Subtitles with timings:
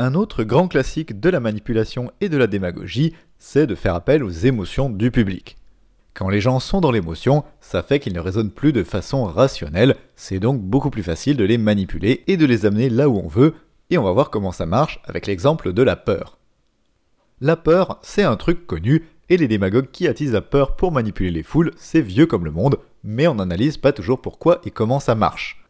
[0.00, 4.24] Un autre grand classique de la manipulation et de la démagogie, c'est de faire appel
[4.24, 5.56] aux émotions du public.
[6.14, 9.94] Quand les gens sont dans l'émotion, ça fait qu'ils ne raisonnent plus de façon rationnelle,
[10.16, 13.28] c'est donc beaucoup plus facile de les manipuler et de les amener là où on
[13.28, 13.54] veut,
[13.90, 16.38] et on va voir comment ça marche avec l'exemple de la peur.
[17.40, 21.30] La peur, c'est un truc connu, et les démagogues qui attisent la peur pour manipuler
[21.30, 24.98] les foules, c'est vieux comme le monde, mais on n'analyse pas toujours pourquoi et comment
[24.98, 25.63] ça marche.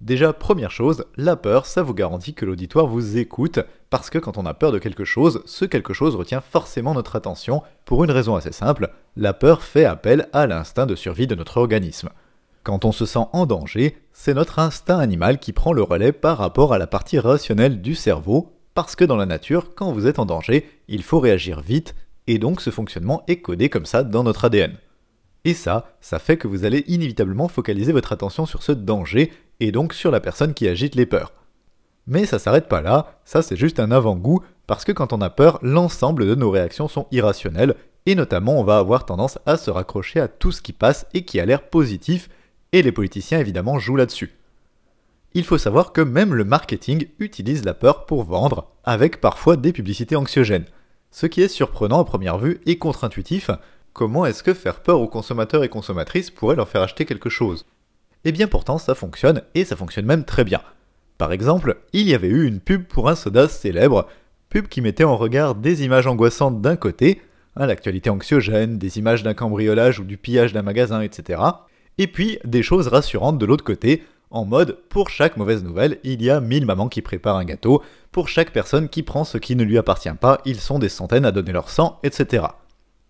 [0.00, 3.58] Déjà, première chose, la peur, ça vous garantit que l'auditoire vous écoute,
[3.90, 7.16] parce que quand on a peur de quelque chose, ce quelque chose retient forcément notre
[7.16, 11.34] attention, pour une raison assez simple, la peur fait appel à l'instinct de survie de
[11.34, 12.10] notre organisme.
[12.62, 16.38] Quand on se sent en danger, c'est notre instinct animal qui prend le relais par
[16.38, 20.18] rapport à la partie rationnelle du cerveau, parce que dans la nature, quand vous êtes
[20.18, 21.94] en danger, il faut réagir vite,
[22.26, 24.76] et donc ce fonctionnement est codé comme ça dans notre ADN.
[25.44, 29.72] Et ça, ça fait que vous allez inévitablement focaliser votre attention sur ce danger et
[29.72, 31.32] donc sur la personne qui agite les peurs.
[32.06, 35.30] Mais ça s'arrête pas là, ça c'est juste un avant-goût, parce que quand on a
[35.30, 37.74] peur, l'ensemble de nos réactions sont irrationnelles,
[38.06, 41.24] et notamment on va avoir tendance à se raccrocher à tout ce qui passe et
[41.24, 42.28] qui a l'air positif,
[42.72, 44.32] et les politiciens évidemment jouent là-dessus.
[45.34, 49.72] Il faut savoir que même le marketing utilise la peur pour vendre, avec parfois des
[49.72, 50.64] publicités anxiogènes.
[51.10, 53.50] Ce qui est surprenant à première vue et contre-intuitif,
[53.92, 57.66] comment est-ce que faire peur aux consommateurs et consommatrices pourrait leur faire acheter quelque chose?
[58.26, 60.60] Et eh bien pourtant ça fonctionne, et ça fonctionne même très bien.
[61.16, 64.08] Par exemple, il y avait eu une pub pour un soda célèbre,
[64.48, 67.22] pub qui mettait en regard des images angoissantes d'un côté,
[67.54, 71.40] hein, l'actualité anxiogène, des images d'un cambriolage ou du pillage d'un magasin, etc.
[71.98, 76.20] Et puis des choses rassurantes de l'autre côté, en mode pour chaque mauvaise nouvelle, il
[76.20, 79.54] y a mille mamans qui préparent un gâteau, pour chaque personne qui prend ce qui
[79.54, 82.46] ne lui appartient pas, ils sont des centaines à donner leur sang, etc.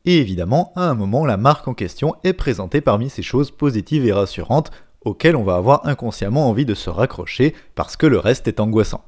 [0.04, 4.06] Et évidemment, à un moment, la marque en question est présentée parmi ces choses positives
[4.06, 4.70] et rassurantes
[5.06, 9.04] auxquelles on va avoir inconsciemment envie de se raccrocher parce que le reste est angoissant.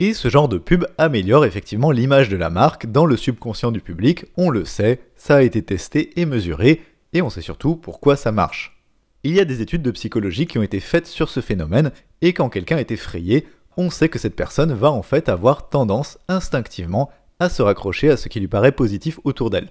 [0.00, 3.80] Et ce genre de pub améliore effectivement l'image de la marque dans le subconscient du
[3.80, 8.16] public, on le sait, ça a été testé et mesuré, et on sait surtout pourquoi
[8.16, 8.80] ça marche.
[9.24, 11.90] Il y a des études de psychologie qui ont été faites sur ce phénomène,
[12.22, 13.46] et quand quelqu'un est effrayé,
[13.76, 18.16] on sait que cette personne va en fait avoir tendance instinctivement à se raccrocher à
[18.16, 19.68] ce qui lui paraît positif autour d'elle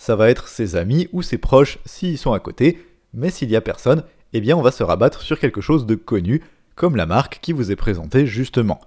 [0.00, 3.56] ça va être ses amis ou ses proches s'ils sont à côté, mais s'il y
[3.56, 4.02] a personne,
[4.32, 6.42] eh bien on va se rabattre sur quelque chose de connu,
[6.74, 8.80] comme la marque qui vous est présentée justement.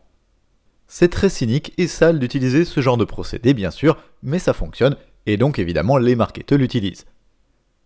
[0.88, 4.96] C'est très cynique et sale d'utiliser ce genre de procédé bien sûr, mais ça fonctionne,
[5.26, 7.06] et donc évidemment les marketeurs l'utilisent.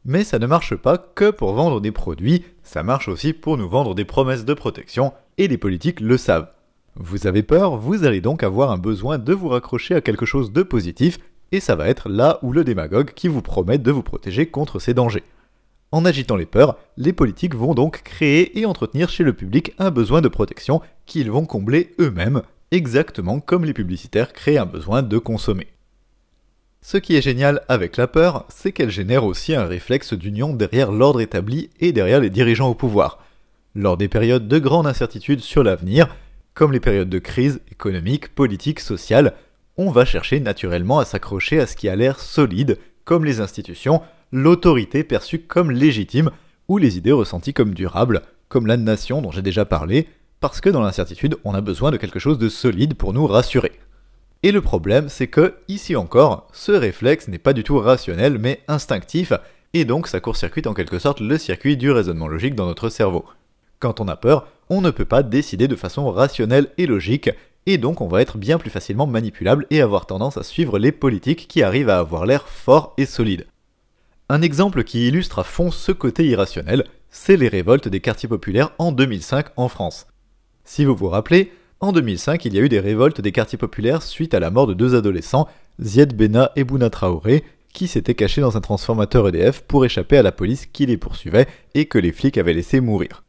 [0.06, 3.70] Mais ça ne marche pas que pour vendre des produits, ça marche aussi pour nous
[3.70, 6.50] vendre des promesses de protection, et les politiques le savent.
[6.96, 10.52] Vous avez peur, vous allez donc avoir un besoin de vous raccrocher à quelque chose
[10.52, 11.20] de positif
[11.52, 14.80] et ça va être là où le démagogue qui vous promet de vous protéger contre
[14.80, 15.24] ces dangers.
[15.92, 19.90] En agitant les peurs, les politiques vont donc créer et entretenir chez le public un
[19.90, 25.18] besoin de protection qu'ils vont combler eux-mêmes, exactement comme les publicitaires créent un besoin de
[25.18, 25.68] consommer.
[26.82, 30.92] Ce qui est génial avec la peur, c'est qu'elle génère aussi un réflexe d'union derrière
[30.92, 33.20] l'ordre établi et derrière les dirigeants au pouvoir.
[33.74, 36.16] Lors des périodes de grande incertitude sur l'avenir,
[36.54, 39.36] comme les périodes de crise économique, politique, sociale,
[39.78, 42.78] on va chercher naturellement à s'accrocher à ce qui a l'air solide,
[43.08, 44.02] comme les institutions,
[44.34, 46.30] l'autorité perçue comme légitime,
[46.68, 50.10] ou les idées ressenties comme durables, comme la nation dont j'ai déjà parlé,
[50.42, 53.72] parce que dans l'incertitude, on a besoin de quelque chose de solide pour nous rassurer.
[54.44, 58.60] Et le problème, c'est que, ici encore, ce réflexe n'est pas du tout rationnel, mais
[58.68, 59.32] instinctif,
[59.74, 63.24] et donc ça court-circuite en quelque sorte le circuit du raisonnement logique dans notre cerveau.
[63.80, 67.30] Quand on a peur, on ne peut pas décider de façon rationnelle et logique,
[67.68, 70.94] et donc on va être bien plus facilement manipulable et avoir tendance à suivre les
[70.94, 73.46] politiques qui arrivent à avoir l'air fort et solide.
[74.30, 78.72] Un exemple qui illustre à fond ce côté irrationnel, c'est les révoltes des quartiers populaires
[78.80, 80.08] en 2005 en France.
[80.64, 84.02] Si vous vous rappelez, en 2005, il y a eu des révoltes des quartiers populaires
[84.02, 85.48] suite à la mort de deux adolescents,
[85.80, 90.24] Zied Bena et Bouna Traoré, qui s'étaient cachés dans un transformateur EDF pour échapper à
[90.24, 93.24] la police qui les poursuivait et que les flics avaient laissé mourir.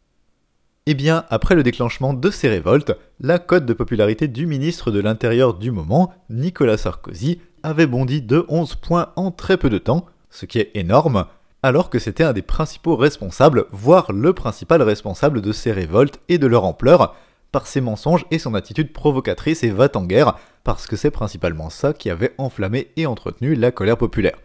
[0.91, 5.01] Eh bien, après le déclenchement de ces révoltes, la cote de popularité du ministre de
[5.01, 10.07] l'Intérieur du moment, Nicolas Sarkozy, avait bondi de 11 points en très peu de temps,
[10.31, 11.27] ce qui est énorme,
[11.63, 16.39] alors que c'était un des principaux responsables, voire le principal responsable de ces révoltes et
[16.39, 17.15] de leur ampleur,
[17.53, 21.69] par ses mensonges et son attitude provocatrice et va en guerre, parce que c'est principalement
[21.69, 24.39] ça qui avait enflammé et entretenu la colère populaire.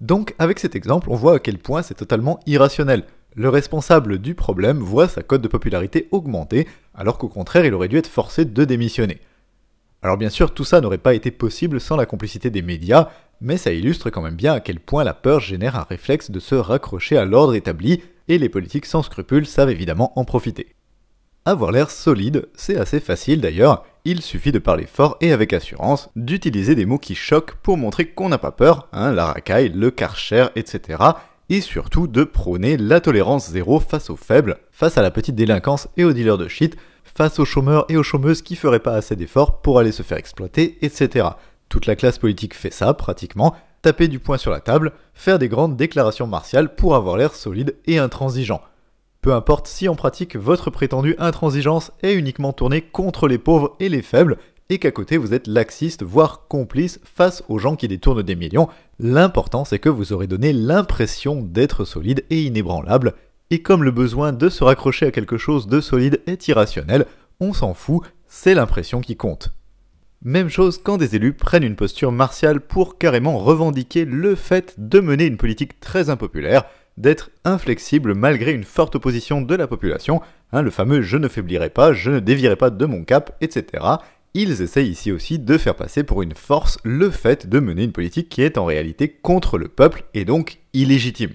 [0.00, 3.04] Donc, avec cet exemple, on voit à quel point c'est totalement irrationnel
[3.34, 7.88] le responsable du problème voit sa cote de popularité augmenter, alors qu'au contraire il aurait
[7.88, 9.20] dû être forcé de démissionner.
[10.02, 13.08] Alors bien sûr, tout ça n'aurait pas été possible sans la complicité des médias,
[13.40, 16.40] mais ça illustre quand même bien à quel point la peur génère un réflexe de
[16.40, 20.74] se raccrocher à l'ordre établi, et les politiques sans scrupules savent évidemment en profiter.
[21.44, 26.10] Avoir l'air solide, c'est assez facile d'ailleurs, il suffit de parler fort et avec assurance,
[26.16, 29.90] d'utiliser des mots qui choquent pour montrer qu'on n'a pas peur, hein, la racaille, le
[29.90, 30.98] karcher, etc.
[31.50, 35.88] Et surtout de prôner la tolérance zéro face aux faibles, face à la petite délinquance
[35.96, 39.16] et aux dealers de shit, face aux chômeurs et aux chômeuses qui feraient pas assez
[39.16, 41.26] d'efforts pour aller se faire exploiter, etc.
[41.68, 45.48] Toute la classe politique fait ça, pratiquement, taper du poing sur la table, faire des
[45.48, 48.60] grandes déclarations martiales pour avoir l'air solide et intransigeant.
[49.20, 53.88] Peu importe si en pratique votre prétendue intransigeance est uniquement tournée contre les pauvres et
[53.88, 54.38] les faibles,
[54.70, 58.68] et qu'à côté vous êtes laxiste, voire complice face aux gens qui détournent des millions,
[58.98, 63.14] l'important c'est que vous aurez donné l'impression d'être solide et inébranlable,
[63.50, 67.04] et comme le besoin de se raccrocher à quelque chose de solide est irrationnel,
[67.40, 69.52] on s'en fout, c'est l'impression qui compte.
[70.22, 75.00] Même chose quand des élus prennent une posture martiale pour carrément revendiquer le fait de
[75.00, 76.64] mener une politique très impopulaire,
[76.96, 80.20] d'être inflexible malgré une forte opposition de la population,
[80.52, 83.82] hein, le fameux je ne faiblirai pas, je ne dévierai pas de mon cap, etc.
[84.32, 87.92] Ils essayent ici aussi de faire passer pour une force le fait de mener une
[87.92, 91.32] politique qui est en réalité contre le peuple et donc illégitime.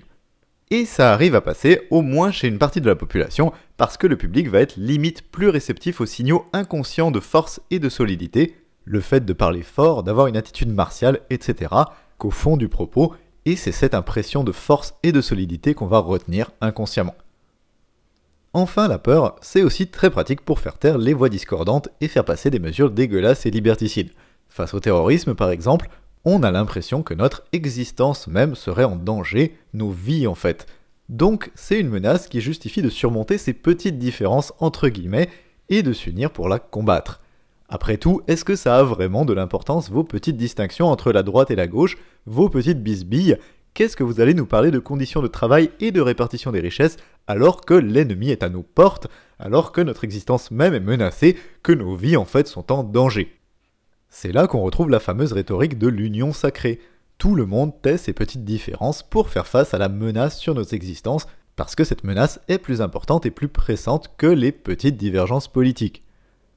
[0.72, 4.08] Et ça arrive à passer au moins chez une partie de la population parce que
[4.08, 8.56] le public va être limite plus réceptif aux signaux inconscients de force et de solidité,
[8.86, 11.74] le fait de parler fort, d'avoir une attitude martiale, etc.,
[12.18, 13.14] qu'au fond du propos,
[13.44, 17.16] et c'est cette impression de force et de solidité qu'on va retenir inconsciemment.
[18.58, 22.24] Enfin, la peur, c'est aussi très pratique pour faire taire les voix discordantes et faire
[22.24, 24.12] passer des mesures dégueulasses et liberticides.
[24.48, 25.90] Face au terrorisme, par exemple,
[26.24, 30.68] on a l'impression que notre existence même serait en danger, nos vies en fait.
[31.10, 35.28] Donc, c'est une menace qui justifie de surmonter ces petites différences entre guillemets
[35.68, 37.20] et de s'unir pour la combattre.
[37.68, 41.52] Après tout, est-ce que ça a vraiment de l'importance vos petites distinctions entre la droite
[41.52, 43.38] et la gauche, vos petites bisbilles
[43.76, 46.96] Qu'est-ce que vous allez nous parler de conditions de travail et de répartition des richesses
[47.28, 49.08] alors que l'ennemi est à nos portes,
[49.38, 53.38] alors que notre existence même est menacée, que nos vies en fait sont en danger?
[54.08, 56.80] C'est là qu'on retrouve la fameuse rhétorique de l'union sacrée.
[57.18, 60.64] Tout le monde tait ces petites différences pour faire face à la menace sur nos
[60.64, 61.28] existences,
[61.58, 66.06] parce que cette menace est plus importante et plus pressante que les petites divergences politiques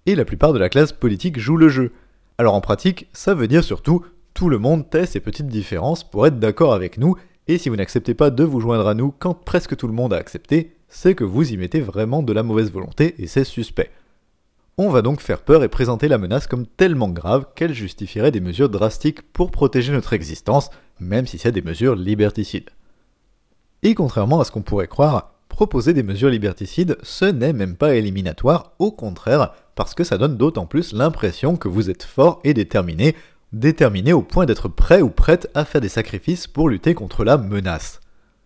[0.07, 1.91] et la plupart de la classe politique joue le jeu.
[2.39, 4.05] Alors en pratique, ça veut dire surtout
[4.39, 7.17] tout le monde tait ces petites différences pour être d'accord avec nous,
[7.49, 10.13] et si vous n'acceptez pas de vous joindre à nous quand presque tout le monde
[10.13, 13.91] a accepté, c'est que vous y mettez vraiment de la mauvaise volonté et c'est suspect.
[14.77, 18.39] On va donc faire peur et présenter la menace comme tellement grave qu'elle justifierait des
[18.39, 20.71] mesures drastiques pour protéger notre existence,
[21.01, 22.71] même si c'est des mesures liberticides.
[23.83, 27.97] Et contrairement à ce qu'on pourrait croire, proposer des mesures liberticides, ce n'est même pas
[27.97, 32.55] éliminatoire, au contraire, parce que ça donne d'autant plus l'impression que vous êtes fort et
[32.55, 33.17] déterminé,
[33.53, 37.39] déterminé au point d'être prêt ou prête à faire des sacrifices pour lutter contre la
[37.39, 38.01] menace.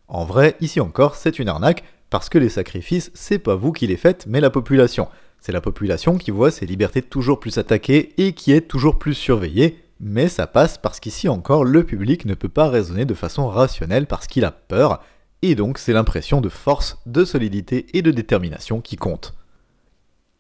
[0.09, 3.87] En vrai, ici encore, c'est une arnaque, parce que les sacrifices, c'est pas vous qui
[3.87, 5.09] les faites, mais la population.
[5.41, 9.15] C'est la population qui voit ses libertés toujours plus attaquées et qui est toujours plus
[9.15, 13.49] surveillée, mais ça passe parce qu'ici encore, le public ne peut pas raisonner de façon
[13.49, 15.03] rationnelle parce qu'il a peur,
[15.41, 19.35] et donc c'est l'impression de force, de solidité et de détermination qui compte.